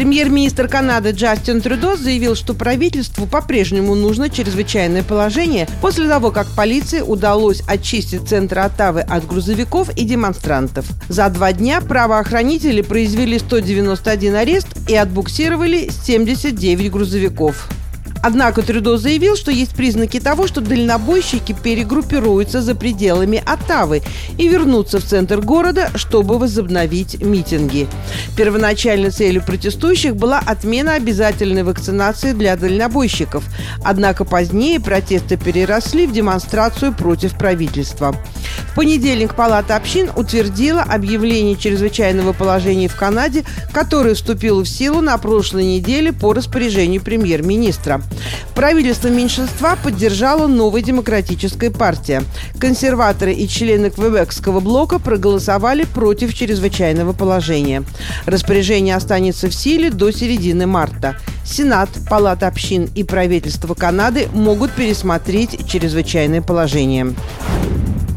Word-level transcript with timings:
Премьер-министр 0.00 0.66
Канады 0.66 1.10
Джастин 1.10 1.60
Трюдо 1.60 1.94
заявил, 1.94 2.34
что 2.34 2.54
правительству 2.54 3.26
по-прежнему 3.26 3.94
нужно 3.94 4.30
чрезвычайное 4.30 5.02
положение 5.02 5.68
после 5.82 6.08
того, 6.08 6.30
как 6.30 6.46
полиции 6.56 7.02
удалось 7.02 7.60
очистить 7.66 8.26
центр 8.26 8.60
Оттавы 8.60 9.02
от 9.02 9.26
грузовиков 9.26 9.90
и 9.98 10.06
демонстрантов. 10.06 10.86
За 11.10 11.28
два 11.28 11.52
дня 11.52 11.82
правоохранители 11.82 12.80
произвели 12.80 13.38
191 13.38 14.36
арест 14.36 14.68
и 14.88 14.96
отбуксировали 14.96 15.90
79 15.90 16.90
грузовиков. 16.90 17.68
Однако 18.22 18.62
Трюдо 18.62 18.98
заявил, 18.98 19.36
что 19.36 19.50
есть 19.50 19.74
признаки 19.74 20.20
того, 20.20 20.46
что 20.46 20.60
дальнобойщики 20.60 21.54
перегруппируются 21.60 22.60
за 22.60 22.74
пределами 22.74 23.42
Оттавы 23.44 24.02
и 24.36 24.48
вернутся 24.48 25.00
в 25.00 25.04
центр 25.04 25.40
города, 25.40 25.90
чтобы 25.94 26.38
возобновить 26.38 27.20
митинги. 27.22 27.88
Первоначальной 28.36 29.10
целью 29.10 29.42
протестующих 29.42 30.16
была 30.16 30.38
отмена 30.38 30.94
обязательной 30.94 31.62
вакцинации 31.62 32.32
для 32.32 32.56
дальнобойщиков. 32.56 33.44
Однако 33.82 34.24
позднее 34.24 34.80
протесты 34.80 35.36
переросли 35.36 36.06
в 36.06 36.12
демонстрацию 36.12 36.92
против 36.92 37.36
правительства. 37.36 38.14
Понедельник 38.80 39.34
Палата 39.34 39.76
общин 39.76 40.08
утвердила 40.16 40.80
объявление 40.80 41.54
чрезвычайного 41.54 42.32
положения 42.32 42.88
в 42.88 42.96
Канаде, 42.96 43.44
которое 43.72 44.14
вступило 44.14 44.64
в 44.64 44.68
силу 44.70 45.02
на 45.02 45.18
прошлой 45.18 45.64
неделе 45.64 46.14
по 46.14 46.32
распоряжению 46.32 47.02
премьер-министра. 47.02 48.00
Правительство 48.54 49.08
меньшинства 49.08 49.76
поддержала 49.76 50.46
новая 50.46 50.80
демократическая 50.80 51.70
партия. 51.70 52.22
Консерваторы 52.58 53.34
и 53.34 53.46
члены 53.46 53.90
Квебекского 53.90 54.60
блока 54.60 54.98
проголосовали 54.98 55.84
против 55.84 56.32
чрезвычайного 56.32 57.12
положения. 57.12 57.84
Распоряжение 58.24 58.96
останется 58.96 59.50
в 59.50 59.54
силе 59.54 59.90
до 59.90 60.10
середины 60.10 60.66
марта. 60.66 61.18
Сенат, 61.44 61.90
Палата 62.08 62.46
общин 62.46 62.88
и 62.94 63.04
правительство 63.04 63.74
Канады 63.74 64.28
могут 64.32 64.70
пересмотреть 64.72 65.68
чрезвычайное 65.68 66.40
положение. 66.40 67.14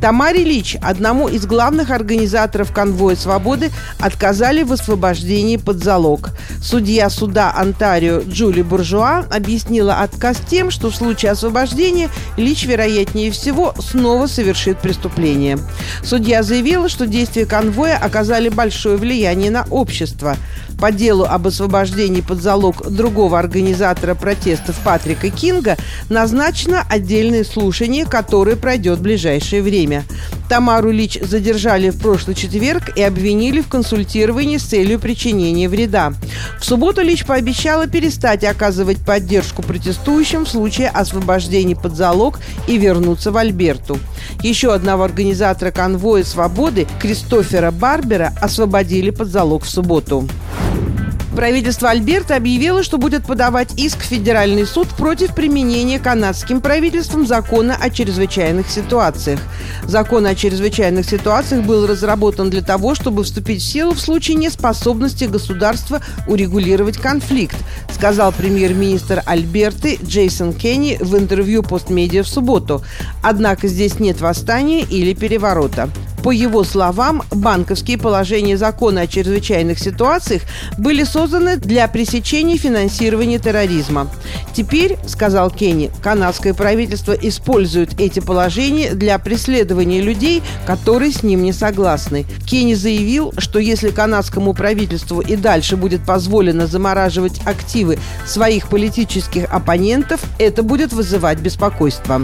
Тамаре 0.04 0.44
Лич, 0.44 0.76
одному 0.82 1.30
из 1.30 1.46
главных 1.46 1.90
организаторов 1.90 2.74
конвоя 2.74 3.16
свободы, 3.16 3.72
отказали 4.02 4.64
в 4.64 4.74
освобождении 4.74 5.56
под 5.56 5.82
залог. 5.82 6.32
Судья 6.62 7.10
суда 7.10 7.54
Онтарио 7.56 8.20
Джули 8.28 8.64
Буржуа 8.64 9.20
объяснила 9.32 10.02
отказ 10.02 10.42
тем, 10.46 10.72
что 10.72 10.90
в 10.90 10.96
случае 10.98 11.32
освобождения 11.32 12.10
Лич, 12.36 12.66
вероятнее 12.66 13.32
всего, 13.32 13.74
снова 13.80 14.28
совершит 14.28 14.80
преступление. 14.80 15.58
Судья 16.04 16.44
заявила, 16.44 16.90
что 16.90 17.08
действия 17.08 17.46
конвоя 17.46 17.96
оказали 17.98 18.50
большое 18.50 18.98
влияние 18.98 19.52
на 19.52 19.66
общество. 19.70 20.36
По 20.80 20.92
делу 20.92 21.24
об 21.24 21.48
освобождении 21.48 22.22
под 22.22 22.42
залог 22.42 22.90
другого 22.90 23.40
организатора 23.40 24.16
протестов 24.16 24.76
Патрика 24.84 25.30
Кинга 25.30 25.78
назначено 26.10 26.84
отдельное 26.90 27.44
слушание, 27.44 28.06
которое 28.06 28.56
пройдет 28.56 29.00
в 29.00 29.02
ближайшее 29.02 29.62
время. 29.62 29.93
Тамару 30.50 30.92
Лич 30.92 31.20
задержали 31.22 31.90
в 31.90 32.00
прошлый 32.00 32.36
четверг 32.36 32.96
и 32.96 33.02
обвинили 33.02 33.62
в 33.62 33.68
консультировании 33.68 34.58
с 34.58 34.64
целью 34.64 35.00
причинения 35.00 35.70
вреда. 35.70 36.14
В 36.60 36.66
субботу 36.66 37.02
Лич 37.02 37.26
пообещала 37.26 37.88
перестать 37.88 38.44
оказывать 38.44 38.98
поддержку 39.06 39.62
протестующим 39.62 40.46
в 40.46 40.50
случае 40.50 40.90
освобождения 40.90 41.76
под 41.76 41.96
залог 41.96 42.40
и 42.68 42.78
вернуться 42.78 43.32
в 43.32 43.38
Альберту. 43.38 43.98
Еще 44.42 44.74
одного 44.74 45.04
организатора 45.04 45.72
конвоя 45.72 46.24
свободы 46.24 46.88
Кристофера 47.00 47.72
Барбера 47.72 48.34
освободили 48.42 49.10
под 49.10 49.28
залог 49.30 49.64
в 49.64 49.70
субботу. 49.70 50.28
Правительство 51.36 51.90
Альберта 51.90 52.36
объявило, 52.36 52.84
что 52.84 53.00
будет 53.00 53.26
подавать 53.26 53.74
иск 53.76 54.00
в 54.00 54.04
Федеральный 54.04 54.68
суд 54.68 54.88
против 54.90 55.34
применения 55.34 55.98
канадским 55.98 56.62
правительством 56.62 57.26
закона 57.26 57.76
о 57.80 57.90
чрезвычайных 57.90 58.70
ситуациях. 58.70 59.40
Закон 59.84 60.28
о 60.28 60.36
чрезвычайных 60.36 61.10
ситуациях 61.10 61.66
был 61.66 61.88
разработан 61.88 62.52
для 62.52 62.62
того, 62.62 62.94
чтобы 62.94 63.24
вступить 63.24 63.62
в 63.62 63.66
силу 63.66 63.94
в 63.94 64.00
случае 64.00 64.38
неспособности 64.38 65.24
государства 65.26 66.02
урегулировать 66.28 66.98
конфликт, 66.98 67.58
сказал 67.92 68.32
премьер-министр 68.32 69.24
Альберты 69.26 69.98
Джейсон 70.06 70.54
Кенни 70.54 70.98
в 71.02 71.18
интервью 71.18 71.64
постмедиа 71.64 72.22
в 72.22 72.28
субботу. 72.28 72.84
Однако 73.24 73.68
здесь 73.68 74.00
нет 74.00 74.22
восстания 74.22 74.82
или 74.82 75.16
переворота. 75.16 75.90
По 76.24 76.32
его 76.32 76.64
словам, 76.64 77.24
банковские 77.32 77.98
положения 77.98 78.58
закона 78.58 79.02
о 79.02 79.08
чрезвычайных 79.08 79.78
ситуациях 79.78 80.44
были 80.78 81.04
созданы 81.04 81.58
для 81.58 81.86
пресечения 81.90 82.56
финансирования 82.56 83.40
терроризма. 83.40 84.10
Теперь, 84.54 84.98
сказал 85.06 85.52
Кенни, 85.52 85.92
канадское 86.02 86.54
правительство 86.54 87.12
использует 87.12 88.00
эти 88.00 88.22
положения 88.22 88.94
для 88.94 89.20
преследования 89.20 90.00
людей, 90.00 90.42
которые 90.66 91.12
с 91.12 91.24
ним 91.24 91.44
не 91.44 91.52
согласны. 91.52 92.26
Кенни 92.48 92.74
заявил, 92.74 93.34
что 93.38 93.60
если 93.60 93.90
канадскому 93.90 94.54
правительству 94.54 95.20
и 95.20 95.36
дальше 95.36 95.76
будет 95.76 96.06
позволено 96.06 96.68
замораживать 96.68 97.42
активы 97.46 98.00
своих 98.26 98.70
политических 98.70 99.52
оппонентов, 99.52 100.22
это 100.40 100.64
будет 100.64 100.94
вызывать 100.94 101.40
беспокойство. 101.40 102.22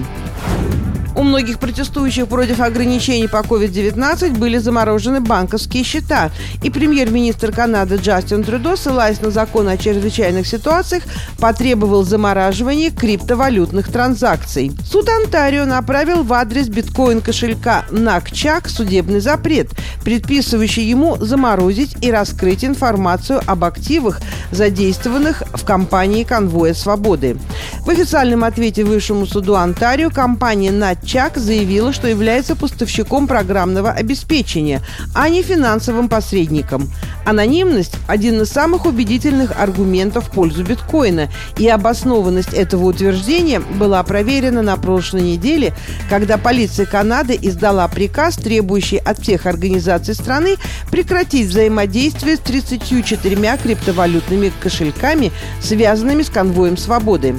Многих 1.30 1.60
протестующих 1.60 2.28
против 2.28 2.60
ограничений 2.60 3.28
по 3.28 3.38
COVID-19 3.38 4.40
были 4.40 4.58
заморожены 4.58 5.22
банковские 5.22 5.84
счета. 5.84 6.32
И 6.64 6.72
премьер-министр 6.72 7.52
Канады 7.52 7.98
Джастин 7.98 8.44
Трюдо, 8.44 8.76
ссылаясь 8.76 9.22
на 9.22 9.30
закон 9.30 9.68
о 9.68 9.78
чрезвычайных 9.78 10.48
ситуациях, 10.48 11.04
потребовал 11.38 12.04
замораживания 12.04 12.90
криптовалютных 12.90 13.92
транзакций. 13.92 14.72
Суд 14.84 15.08
Онтарио 15.08 15.66
направил 15.66 16.24
в 16.24 16.34
адрес 16.34 16.68
биткоин-кошелька 16.68 17.86
Накчак 17.92 18.68
судебный 18.68 19.20
запрет, 19.20 19.70
предписывающий 20.04 20.90
ему 20.90 21.16
заморозить 21.18 21.96
и 22.02 22.10
раскрыть 22.10 22.66
информацию 22.66 23.40
об 23.46 23.66
активах, 23.66 24.20
задействованных 24.52 25.44
в 25.54 25.64
кампании 25.64 26.24
«Конвоя 26.24 26.74
свободы». 26.74 27.38
В 27.86 27.90
официальном 27.92 28.44
ответе 28.44 28.84
Высшему 28.84 29.28
суду 29.28 29.56
Онтарио 29.56 30.10
компания 30.10 30.72
Натчак 30.72 31.19
Чак 31.20 31.36
заявила, 31.36 31.92
что 31.92 32.08
является 32.08 32.56
поставщиком 32.56 33.28
программного 33.28 33.92
обеспечения, 33.92 34.82
а 35.14 35.28
не 35.28 35.44
финансовым 35.44 36.08
посредником. 36.08 36.90
Анонимность– 37.26 37.96
один 38.08 38.42
из 38.42 38.48
самых 38.48 38.86
убедительных 38.86 39.52
аргументов 39.60 40.28
в 40.28 40.32
пользу 40.32 40.64
биткоина, 40.64 41.30
и 41.58 41.68
обоснованность 41.68 42.54
этого 42.54 42.86
утверждения 42.86 43.60
была 43.60 44.02
проверена 44.04 44.62
на 44.62 44.78
прошлой 44.78 45.24
неделе, 45.24 45.74
когда 46.10 46.38
полиция 46.38 46.86
Канады 46.86 47.38
издала 47.42 47.86
приказ, 47.90 48.38
требующий 48.38 49.00
от 49.00 49.20
всех 49.20 49.46
организаций 49.46 50.16
страны 50.16 50.56
прекратить 50.90 51.48
взаимодействие 51.50 52.38
с 52.38 52.40
34 52.40 53.58
криптовалютными 53.62 54.54
кошельками, 54.62 55.34
связанными 55.62 56.24
с 56.24 56.30
конвоем 56.30 56.78
свободы. 56.78 57.36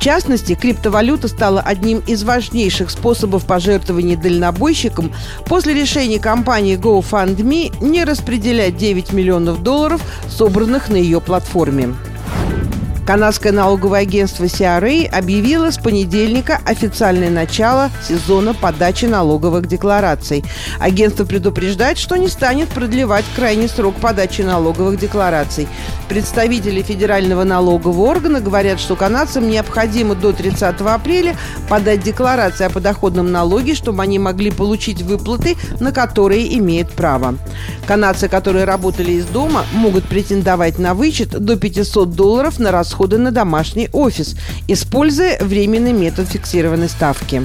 Частности, 0.00 0.54
криптовалюта 0.54 1.28
стала 1.28 1.60
одним 1.60 1.98
из 2.06 2.24
важнейших 2.24 2.90
способов 2.90 3.44
пожертвований 3.44 4.16
дальнобойщикам 4.16 5.12
после 5.44 5.74
решения 5.74 6.18
компании 6.18 6.78
GoFundMe 6.78 7.84
не 7.84 8.04
распределять 8.04 8.78
9 8.78 9.12
миллионов 9.12 9.62
долларов, 9.62 10.02
собранных 10.26 10.88
на 10.88 10.96
ее 10.96 11.20
платформе. 11.20 11.94
Канадское 13.06 13.52
налоговое 13.52 14.00
агентство 14.00 14.44
CRA 14.44 15.06
объявило 15.08 15.70
с 15.70 15.78
понедельника 15.78 16.60
официальное 16.64 17.30
начало 17.30 17.90
сезона 18.06 18.54
подачи 18.54 19.06
налоговых 19.06 19.66
деклараций. 19.66 20.44
Агентство 20.78 21.24
предупреждает, 21.24 21.98
что 21.98 22.16
не 22.16 22.28
станет 22.28 22.68
продлевать 22.68 23.24
крайний 23.34 23.68
срок 23.68 23.96
подачи 23.96 24.42
налоговых 24.42 24.98
деклараций. 25.00 25.66
Представители 26.08 26.82
федерального 26.82 27.42
налогового 27.42 28.10
органа 28.10 28.40
говорят, 28.40 28.78
что 28.78 28.96
канадцам 28.96 29.48
необходимо 29.48 30.14
до 30.14 30.32
30 30.32 30.80
апреля 30.82 31.36
подать 31.68 32.02
декларации 32.02 32.66
о 32.66 32.70
подоходном 32.70 33.32
налоге, 33.32 33.74
чтобы 33.74 34.02
они 34.02 34.18
могли 34.18 34.50
получить 34.50 35.02
выплаты, 35.02 35.56
на 35.80 35.90
которые 35.90 36.56
имеют 36.58 36.90
право. 36.92 37.34
Канадцы, 37.86 38.28
которые 38.28 38.66
работали 38.66 39.12
из 39.12 39.24
дома, 39.24 39.64
могут 39.72 40.04
претендовать 40.04 40.78
на 40.78 40.94
вычет 40.94 41.30
до 41.30 41.56
500 41.56 42.10
долларов 42.10 42.58
на 42.58 42.70
расходы 42.70 42.89
расходы 42.90 43.18
на 43.18 43.30
домашний 43.30 43.88
офис, 43.92 44.34
используя 44.66 45.38
временный 45.40 45.92
метод 45.92 46.28
фиксированной 46.28 46.88
ставки. 46.88 47.42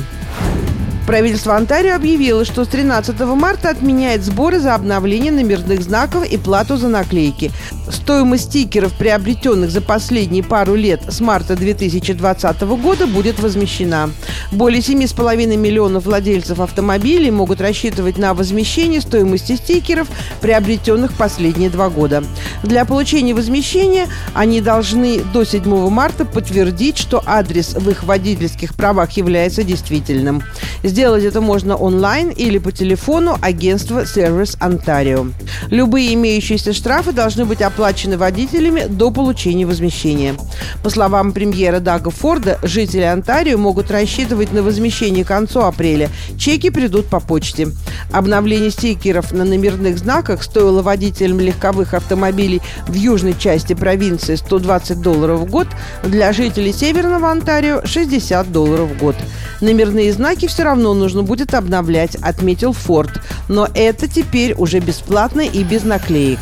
Правительство 1.06 1.56
Онтарио 1.56 1.96
объявило, 1.96 2.44
что 2.46 2.66
с 2.66 2.68
13 2.68 3.20
марта 3.20 3.70
отменяет 3.70 4.24
сборы 4.24 4.60
за 4.60 4.74
обновление 4.74 5.32
номерных 5.32 5.84
знаков 5.84 6.26
и 6.26 6.36
плату 6.36 6.78
за 6.78 6.88
наклейки. 6.88 7.52
Стоимость 7.92 8.46
стикеров, 8.46 8.92
приобретенных 8.94 9.70
за 9.70 9.82
последние 9.82 10.44
пару 10.44 10.74
лет 10.74 11.02
с 11.08 11.22
марта 11.22 11.56
2020 11.56 12.62
года, 12.62 13.06
будет 13.06 13.40
возмещена. 13.40 14.10
Более 14.52 14.82
7,5 14.82 15.56
миллионов 15.56 16.06
владельцев 16.06 16.60
автомобилей 16.60 17.30
могут 17.30 17.62
рассчитывать 17.62 18.18
на 18.18 18.34
возмещение 18.34 19.00
стоимости 19.00 19.58
стикеров, 19.58 20.08
приобретенных 20.42 21.14
последние 21.14 21.70
два 21.70 21.90
года. 21.90 22.24
Для 22.66 22.84
получения 22.84 23.36
возмещения 23.36 24.08
они 24.34 24.60
должны 24.60 25.22
до 25.22 25.44
7 25.44 25.90
марта 25.90 26.26
подтвердить, 26.26 26.98
что 26.98 27.22
адрес 27.24 27.76
в 27.76 27.88
их 27.92 28.04
водительских 28.04 28.74
правах 28.74 29.12
является 29.12 29.64
действительным. 29.64 30.42
Сделать 30.86 31.24
это 31.24 31.42
можно 31.42 31.76
онлайн 31.76 32.30
или 32.30 32.60
по 32.60 32.72
телефону 32.72 33.40
агентства 33.42 34.04
Service 34.04 34.56
Ontario. 34.60 35.34
Любые 35.72 36.14
имеющиеся 36.14 36.74
штрафы 36.74 37.12
должны 37.12 37.44
быть 37.44 37.64
оплачены 37.64 38.20
водителями 38.20 38.86
до 38.88 39.10
получения 39.10 39.66
возмещения. 39.66 40.36
По 40.84 40.92
словам 40.92 41.32
премьера 41.32 41.80
Дага 41.80 42.12
Форда, 42.12 42.60
жители 42.62 43.02
Онтарио 43.02 43.58
могут 43.58 43.90
рассчитывать 43.90 44.54
на 44.54 44.62
возмещение 44.62 45.26
к 45.26 45.30
концу 45.30 45.62
апреля. 45.62 46.12
Чеки 46.38 46.70
придут 46.70 47.08
по 47.08 47.20
почте. 47.20 47.70
Обновление 48.12 48.70
стикеров 48.70 49.32
на 49.32 49.44
номерных 49.44 49.98
знаках 49.98 50.44
стоило 50.44 50.84
водителям 50.84 51.40
легковых 51.40 51.96
автомобилей 51.96 52.62
в 52.88 52.94
южной 52.94 53.34
части 53.34 53.74
провинции 53.74 54.36
120 54.36 55.02
долларов 55.02 55.40
в 55.40 55.50
год, 55.50 55.68
для 56.04 56.32
жителей 56.32 56.74
Северного 56.74 57.32
Онтарио 57.32 57.84
60 57.84 58.52
долларов 58.52 58.92
в 58.92 59.00
год. 59.00 59.16
Номерные 59.62 60.14
знаки 60.14 60.46
все 60.48 60.62
равно 60.62 60.75
нужно 60.84 61.24
будет 61.24 61.54
обновлять, 61.54 62.16
отметил 62.16 62.74
Форд. 62.74 63.22
Но 63.48 63.68
это 63.74 64.08
теперь 64.08 64.54
уже 64.54 64.80
бесплатно 64.80 65.42
и 65.42 65.64
без 65.64 65.84
наклеек. 65.84 66.40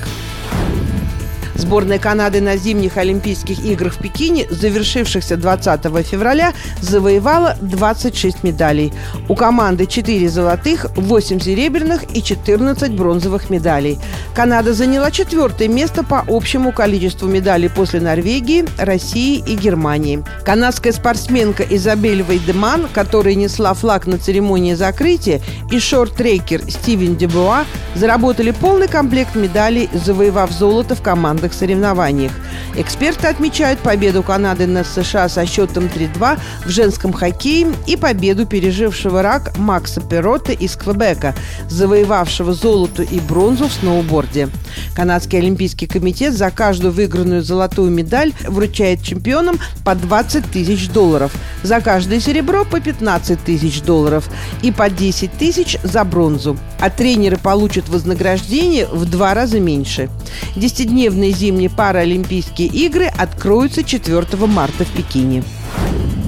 Сборная 1.55 2.00
Канады 2.00 2.41
на 2.41 2.57
зимних 2.57 2.97
Олимпийских 2.97 3.63
играх 3.63 3.94
в 3.94 4.00
Пекине, 4.00 4.47
завершившихся 4.50 5.38
20 5.38 5.81
февраля, 6.05 6.53
завоевала 6.81 7.55
26 7.61 8.44
медалей. 8.44 8.91
У 9.29 9.35
команды 9.35 9.85
4 9.85 10.29
золотых, 10.29 10.88
8 10.95 11.39
серебряных 11.39 12.15
и 12.15 12.23
14 12.23 12.91
бронзовых 12.94 13.50
медалей. 13.50 14.00
Канада 14.35 14.73
заняла 14.73 15.11
четвертое 15.11 15.67
место 15.67 16.03
по 16.03 16.23
общему 16.27 16.71
количеству 16.71 17.27
медалей 17.27 17.69
после 17.69 18.00
Норвегии, 18.00 18.65
России 18.77 19.44
и 19.45 19.55
Германии. 19.55 20.23
Канадская 20.44 20.91
спортсменка 20.91 21.63
Изабель 21.63 22.23
Вейдеман, 22.23 22.88
которая 22.94 23.35
несла 23.35 23.73
флаг 23.73 24.07
на 24.07 24.17
церемонии 24.17 24.73
закрытия, 24.73 25.41
и 25.71 25.79
шорт-трекер 25.79 26.61
Стивен 26.69 27.15
Дебуа 27.15 27.65
заработали 27.95 28.51
полный 28.51 28.88
комплект 28.88 29.35
медалей, 29.35 29.89
завоевав 29.94 30.51
золото 30.51 30.95
в 30.95 31.01
командах 31.01 31.43
международных 31.44 31.54
соревнованиях. 31.54 32.31
Эксперты 32.75 33.28
отмечают 33.28 33.80
победу 33.80 34.24
Канады 34.24 34.66
над 34.66 34.88
США 34.88 35.30
со 35.30 35.45
счетом 35.45 35.86
3-2 35.86 36.40
в 36.66 36.69
женском 36.69 37.13
хоккее 37.13 37.68
и 37.86 37.95
победу 37.95 38.45
пережившего 38.45 39.22
рак 39.22 39.57
Макса 39.57 40.01
Перотта 40.01 40.54
из 40.54 40.75
Квебека, 40.75 41.36
завоевавшего 41.69 42.54
золото 42.54 43.04
и 43.04 43.19
бронзу 43.19 43.68
в 43.68 43.74
сноуборде. 43.74 44.50
Канадский 44.95 45.40
олимпийский 45.40 45.88
комитет 45.88 46.34
за 46.34 46.50
каждую 46.50 46.94
выигранную 46.94 47.44
золотую 47.44 47.92
медаль 47.92 48.34
вручает 48.48 49.04
чемпионам 49.04 49.60
по 49.84 49.96
20 49.96 50.51
тысяч 50.51 50.89
долларов, 50.89 51.31
за 51.62 51.81
каждое 51.81 52.19
серебро 52.19 52.66
по 52.66 52.80
15 52.80 53.44
тысяч 53.44 53.81
долларов 53.81 54.30
и 54.62 54.72
по 54.72 54.89
10 54.89 55.31
тысяч 55.38 55.78
за 55.84 56.04
бронзу. 56.04 56.57
А 56.80 56.89
тренеры 56.89 57.38
получат 57.38 57.88
вознаграждение 57.89 58.88
в 58.88 59.06
два 59.06 59.34
раза 59.34 59.60
меньше. 59.60 60.10
Десятидневные 60.56 61.32
зимние 61.33 61.69
паралимпийские 61.69 62.68
игры 62.68 63.06
откроются 63.06 63.83
4 63.83 64.25
марта 64.47 64.85
в 64.85 64.91
Пекине. 64.91 65.44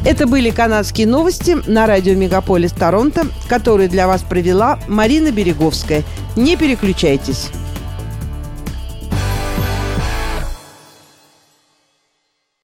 Это 0.05 0.27
были 0.27 0.51
канадские 0.51 1.07
новости 1.07 1.57
на 1.65 1.87
радио 1.87 2.13
«Мегаполис 2.13 2.71
Торонто», 2.71 3.25
которые 3.47 3.89
для 3.89 4.07
вас 4.07 4.21
провела 4.21 4.77
Марина 4.87 5.31
Береговская. 5.31 6.03
Не 6.35 6.57
переключайтесь. 6.57 7.49